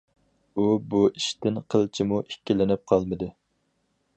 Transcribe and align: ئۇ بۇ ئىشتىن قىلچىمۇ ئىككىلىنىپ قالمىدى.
ئۇ 0.55 0.63
بۇ 0.93 1.01
ئىشتىن 1.09 1.59
قىلچىمۇ 1.73 2.23
ئىككىلىنىپ 2.25 2.85
قالمىدى. 2.93 3.29